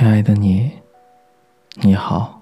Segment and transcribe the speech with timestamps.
[0.00, 0.72] 亲爱的你，
[1.82, 2.40] 你好。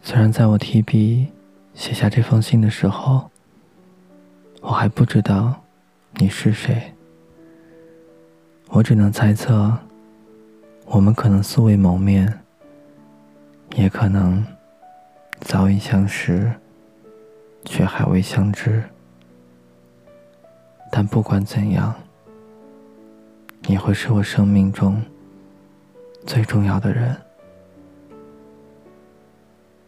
[0.00, 1.28] 虽然在我提笔
[1.74, 3.30] 写下这封信的时候，
[4.62, 5.54] 我还不知道
[6.14, 6.94] 你是谁，
[8.68, 9.76] 我只能猜测，
[10.86, 12.32] 我们可能素未谋面，
[13.76, 14.42] 也可能
[15.40, 16.50] 早已相识，
[17.66, 18.82] 却还未相知。
[20.90, 21.94] 但不管怎样，
[23.64, 24.98] 你会是我生命中。
[26.28, 27.16] 最重要的人，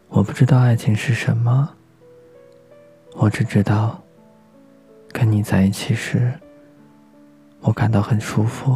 [0.09, 1.71] 我不知道爱情是什么，
[3.13, 4.01] 我只知道，
[5.11, 6.33] 跟你在一起时，
[7.59, 8.75] 我感到很舒服，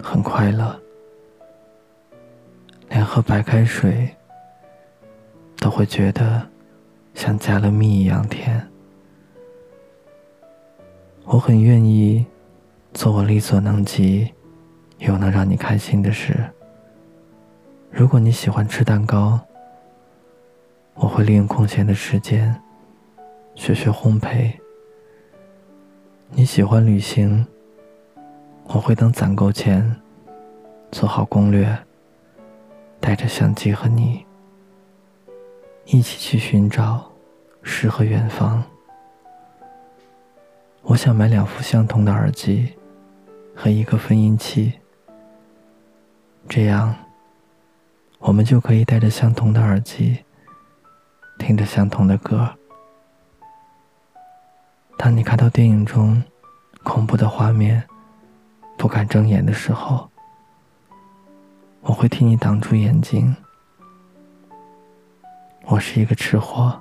[0.00, 0.76] 很快乐，
[2.88, 4.12] 连喝白开水
[5.58, 6.44] 都会觉得
[7.14, 8.60] 像加了蜜一样甜。
[11.26, 12.26] 我很愿意
[12.92, 14.34] 做我力所能及。
[14.98, 16.34] 又能让你开心的事。
[17.90, 19.38] 如果你喜欢吃蛋糕，
[20.94, 22.60] 我会利用空闲的时间
[23.54, 24.52] 学学烘焙。
[26.30, 27.46] 你喜欢旅行，
[28.64, 29.94] 我会等攒够钱，
[30.90, 31.76] 做好攻略，
[33.00, 34.24] 带着相机和你
[35.84, 37.12] 一起去寻找
[37.62, 38.64] 诗和远方。
[40.82, 42.74] 我想买两副相同的耳机
[43.54, 44.72] 和一个分音器。
[46.48, 46.94] 这样，
[48.18, 50.24] 我们就可以戴着相同的耳机，
[51.38, 52.48] 听着相同的歌。
[54.96, 56.22] 当你看到电影中
[56.84, 57.82] 恐怖的画面，
[58.78, 60.08] 不敢睁眼的时候，
[61.80, 63.34] 我会替你挡住眼睛。
[65.66, 66.78] 我是一个吃货，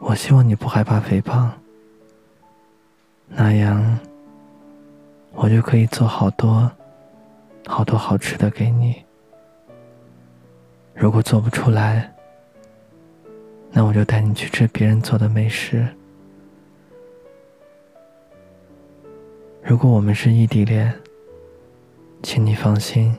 [0.00, 1.52] 我希望你不害怕肥胖，
[3.28, 3.98] 那样
[5.32, 6.70] 我就可以做好多。
[7.66, 9.04] 好多好吃的给你。
[10.94, 12.12] 如果做不出来，
[13.70, 15.86] 那我就带你去吃别人做的美食。
[19.62, 20.94] 如果我们是异地恋，
[22.22, 23.16] 请你放心，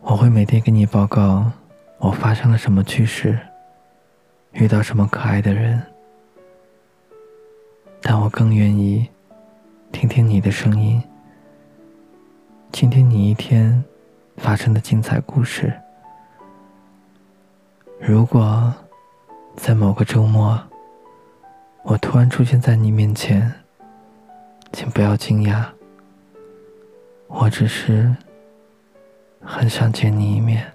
[0.00, 1.50] 我会每天给你报告
[1.98, 3.38] 我发生了什么趣事，
[4.52, 5.80] 遇到什么可爱的人。
[8.02, 9.08] 但我更愿意
[9.92, 11.02] 听听你的声音。
[12.74, 13.84] 倾听你一天
[14.36, 15.72] 发生的精彩故事。
[18.00, 18.74] 如果
[19.54, 20.60] 在某个周末，
[21.84, 23.54] 我突然出现在你面前，
[24.72, 25.66] 请不要惊讶，
[27.28, 28.12] 我只是
[29.40, 30.66] 很想见你一面。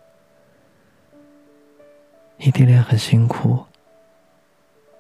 [2.37, 3.65] 异地恋很辛苦，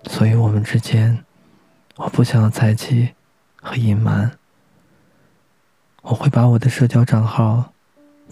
[0.03, 1.23] 所以我们之间，
[1.95, 3.11] 我不想要猜忌
[3.55, 4.29] 和隐瞒。
[6.09, 7.71] 我会把我的社交账号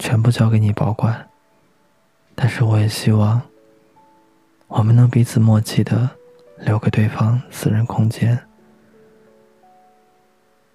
[0.00, 1.28] 全部交给你保管，
[2.34, 3.40] 但是我也希望
[4.66, 6.10] 我们能彼此默契的
[6.58, 8.36] 留给对方私人空间。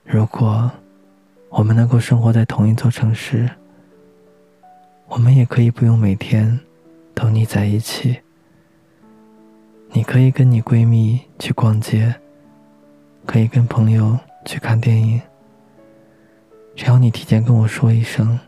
[0.06, 0.72] 如果
[1.50, 3.50] 我们能够生活在同一座城市，
[5.08, 6.58] 我们也可以不用每天
[7.14, 8.18] 都腻在一起。
[9.90, 12.16] 你可以跟你闺蜜去逛街，
[13.26, 15.22] 可以跟朋友去看电影。
[16.76, 18.40] 只要你提前跟我说一声，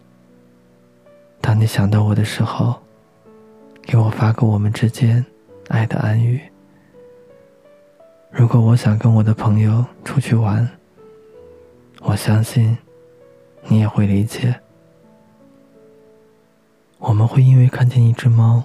[1.40, 2.76] 当你想到我的时候，
[3.84, 5.24] 给我发个我们之间
[5.68, 6.42] 爱的暗语。
[8.32, 10.68] 如果我想跟我的朋友出去玩，
[12.02, 12.78] 我相信
[13.64, 14.54] 你也会理解。
[16.98, 18.64] 我们会因为看见一只猫，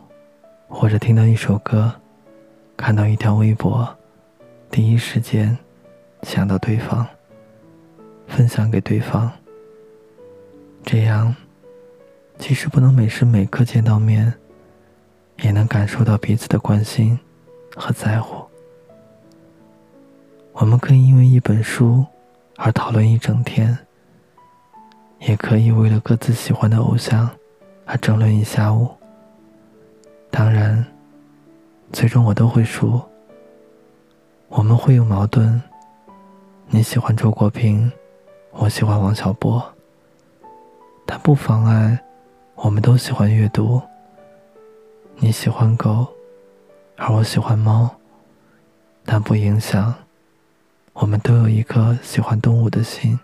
[0.68, 1.92] 或者听到一首歌，
[2.76, 3.86] 看到一条微博，
[4.70, 5.56] 第一时间
[6.22, 7.06] 想到对方，
[8.26, 9.30] 分享给对方。
[10.92, 11.32] 这样，
[12.36, 14.34] 即使不能每时每刻见到面，
[15.40, 17.16] 也能感受到彼此的关心
[17.76, 18.44] 和在乎。
[20.50, 22.04] 我们可以因为一本书
[22.56, 23.78] 而讨论一整天，
[25.20, 27.30] 也可以为了各自喜欢的偶像
[27.86, 28.90] 而争论一下午。
[30.28, 30.84] 当然，
[31.92, 33.00] 最终我都会输。
[34.48, 35.62] 我们会有矛盾，
[36.66, 37.92] 你喜欢周国平，
[38.50, 39.64] 我喜欢王小波。
[41.10, 41.98] 但不妨碍，
[42.54, 43.82] 我们都喜欢阅读。
[45.16, 46.06] 你喜欢狗，
[46.96, 47.90] 而我喜欢猫。
[49.04, 49.92] 但不影响，
[50.92, 53.18] 我们都有一颗喜欢动物的心。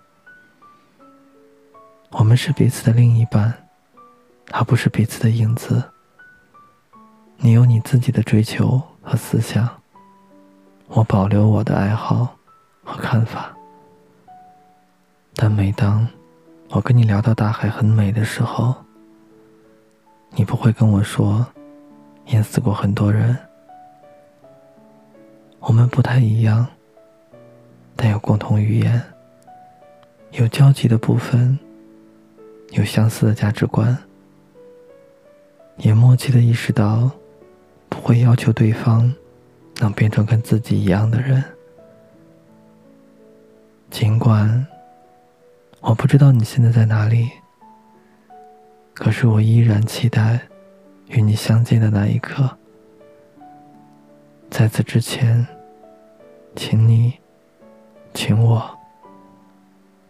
[2.10, 3.54] 我们是彼此的另一半，
[4.50, 5.80] 而不是彼此的影子。
[7.36, 9.68] 你有你自己的追求和思想，
[10.88, 12.36] 我保留我的爱好
[12.82, 13.56] 和看法。
[15.36, 16.04] 但每当……
[16.76, 18.75] 我跟你聊到大海很美的时候，
[20.32, 21.46] 你不会跟我说
[22.26, 23.34] 淹死过很多人。
[25.58, 26.67] 我们不太一样，
[27.96, 29.02] 但有共同语言，
[30.32, 31.58] 有交集的部分，
[32.73, 33.96] 有相似的价值观，
[35.79, 37.11] 也默契的意识到
[37.88, 39.11] 不会要求对方
[39.79, 41.43] 能变成跟自己一样的人。
[43.90, 44.67] 尽管
[45.96, 47.31] 不知道你现在在哪里，
[48.94, 50.40] 可是我依然期待
[51.08, 52.56] 与你相见的那一刻。
[54.50, 55.44] 在此之前，
[56.54, 57.14] 请你，
[58.12, 58.78] 请我，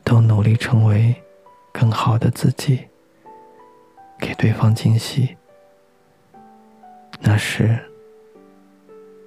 [0.02, 1.14] 都努力成为
[1.72, 2.86] 更好的自己，
[4.18, 5.36] 给对方惊喜。
[7.20, 7.78] 那时，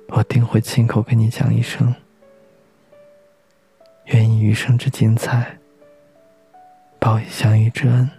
[0.09, 1.95] 我定会亲口跟你讲一声。
[4.07, 5.58] 愿以余生之精彩，
[6.99, 8.18] 报以相遇之恩。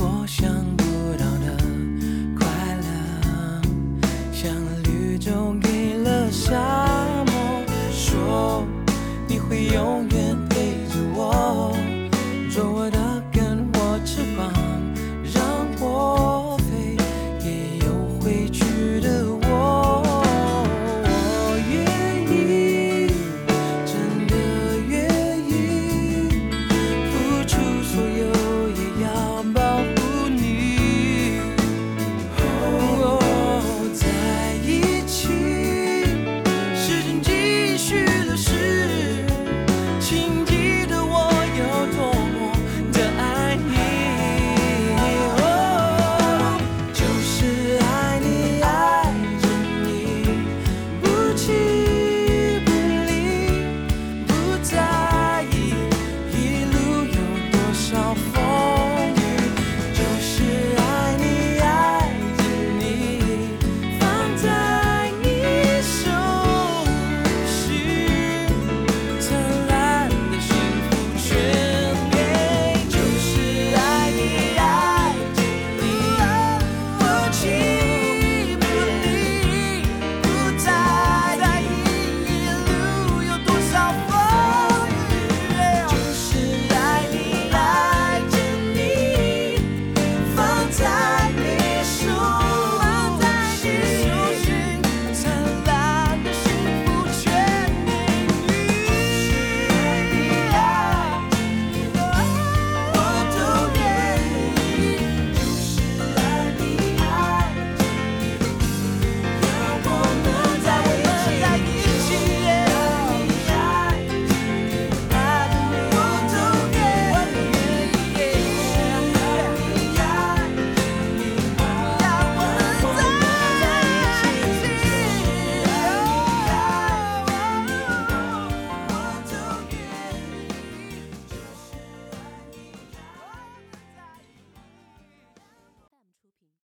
[0.00, 0.84] 我想不
[1.18, 1.56] 到的
[2.38, 2.46] 快
[2.76, 3.60] 乐
[4.32, 4.54] 像
[4.84, 6.77] 绿洲给了沙